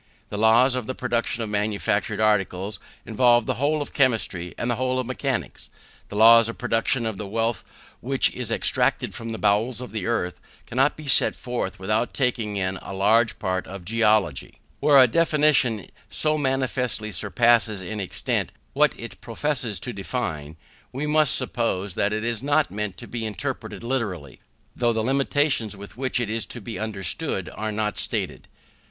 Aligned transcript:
The 0.29 0.37
laws 0.39 0.73
of 0.73 0.87
the 0.87 0.95
production 0.95 1.43
of 1.43 1.49
manufactured 1.51 2.19
articles 2.19 2.79
involve 3.05 3.45
the 3.45 3.53
whole 3.61 3.83
of 3.83 3.93
chemistry 3.93 4.55
and 4.57 4.67
the 4.67 4.77
whole 4.77 4.97
of 4.97 5.05
mechanics. 5.05 5.69
The 6.09 6.15
laws 6.15 6.49
of 6.49 6.55
the 6.55 6.59
production 6.59 7.05
of 7.05 7.19
the 7.19 7.27
wealth 7.27 7.63
which 7.99 8.31
is 8.31 8.49
extracted 8.49 9.13
from 9.13 9.31
the 9.31 9.37
bowels 9.37 9.79
of 9.79 9.91
the 9.91 10.07
earth, 10.07 10.41
cannot 10.65 10.97
be 10.97 11.05
set 11.05 11.35
forth 11.35 11.77
without 11.77 12.15
taking 12.15 12.57
in 12.57 12.77
a 12.77 12.95
large 12.95 13.37
part 13.37 13.67
of 13.67 13.85
geology. 13.85 14.55
When 14.79 14.97
a 14.99 15.05
definition 15.05 15.91
so 16.09 16.35
manifestly 16.35 17.11
surpasses 17.11 17.83
in 17.83 17.99
extent 17.99 18.51
what 18.73 18.99
it 18.99 19.21
professes 19.21 19.79
to 19.81 19.93
define, 19.93 20.57
we 20.91 21.05
must 21.05 21.35
suppose 21.35 21.93
that 21.93 22.11
it 22.11 22.23
is 22.23 22.41
not 22.41 22.71
meant 22.71 22.97
to 22.97 23.07
be 23.07 23.23
interpreted 23.23 23.83
literally, 23.83 24.39
though 24.75 24.93
the 24.93 25.03
limitations 25.03 25.77
with 25.77 25.95
which 25.95 26.19
it 26.19 26.27
is 26.27 26.47
to 26.47 26.59
be 26.59 26.79
understood 26.79 27.51
are 27.53 27.71
not 27.71 27.99
stated. 27.99 28.47